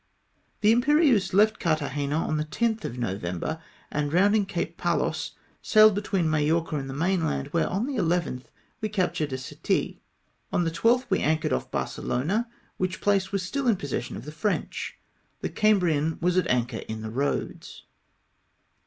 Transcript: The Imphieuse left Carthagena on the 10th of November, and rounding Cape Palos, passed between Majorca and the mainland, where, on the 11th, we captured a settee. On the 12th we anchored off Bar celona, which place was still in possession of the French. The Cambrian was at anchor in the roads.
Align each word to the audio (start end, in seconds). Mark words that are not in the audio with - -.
The 0.61 0.71
Imphieuse 0.73 1.31
left 1.31 1.59
Carthagena 1.59 2.15
on 2.17 2.37
the 2.37 2.45
10th 2.45 2.85
of 2.85 2.97
November, 2.97 3.61
and 3.91 4.11
rounding 4.11 4.47
Cape 4.47 4.75
Palos, 4.75 5.33
passed 5.63 5.93
between 5.93 6.27
Majorca 6.27 6.75
and 6.77 6.89
the 6.89 6.93
mainland, 6.95 7.49
where, 7.49 7.67
on 7.69 7.85
the 7.85 7.97
11th, 8.01 8.45
we 8.81 8.89
captured 8.89 9.31
a 9.31 9.37
settee. 9.37 10.01
On 10.51 10.63
the 10.63 10.71
12th 10.71 11.05
we 11.11 11.19
anchored 11.19 11.53
off 11.53 11.69
Bar 11.69 11.85
celona, 11.85 12.47
which 12.77 12.99
place 12.99 13.31
was 13.31 13.43
still 13.43 13.67
in 13.67 13.75
possession 13.75 14.17
of 14.17 14.25
the 14.25 14.31
French. 14.31 14.97
The 15.41 15.49
Cambrian 15.49 16.17
was 16.19 16.35
at 16.35 16.47
anchor 16.47 16.77
in 16.87 17.03
the 17.03 17.11
roads. 17.11 17.83